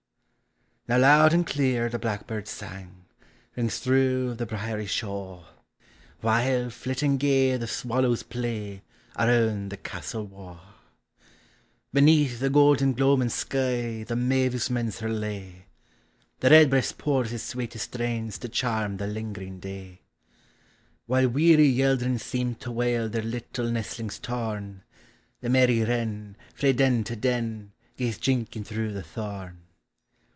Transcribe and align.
Now 0.87 0.97
loud 0.97 1.31
and 1.33 1.47
clear 1.47 1.87
the 1.87 1.99
blackbird's 1.99 2.59
Bang 2.59 3.05
Kings 3.55 3.79
through 3.79 4.33
the 4.33 4.45
briery 4.45 4.87
shaw, 4.87 5.45
48 5.45 5.45
POEMS 5.45 5.51
OF 6.19 6.21
NATURE. 6.21 6.61
While, 6.63 6.69
flitting 6.71 7.17
gar. 7.17 7.57
the 7.57 7.67
swallows 7.67 8.23
play 8.23 8.81
Around 9.15 9.69
the 9.69 9.77
castle 9.77 10.25
wa\ 10.25 10.59
Beneath 11.93 12.41
the 12.41 12.49
golden 12.49 12.91
gloamin' 12.93 13.29
sky 13.29 14.03
The 14.03 14.17
mavis 14.17 14.69
mends 14.69 14.99
her 14.99 15.07
lay; 15.07 15.67
The 16.41 16.49
redbreast 16.49 16.97
pours 16.97 17.29
his 17.29 17.43
sweetest 17.43 17.85
strains 17.85 18.37
To 18.39 18.49
charm 18.49 18.97
the 18.97 19.07
lingering 19.07 19.61
day; 19.61 20.01
While 21.05 21.29
weary 21.29 21.69
yeldrins 21.73 22.23
seem 22.23 22.55
to 22.55 22.71
wail 22.71 23.07
Their 23.07 23.23
little 23.23 23.71
nestlings 23.71 24.19
torn, 24.19 24.83
The 25.39 25.47
merry 25.47 25.83
wren, 25.85 26.35
frae 26.53 26.73
den 26.73 27.05
to 27.05 27.15
den, 27.15 27.71
Gaes 27.95 28.17
jinking 28.17 28.65
through 28.65 28.91
the 28.91 29.03
thorn. 29.03 29.59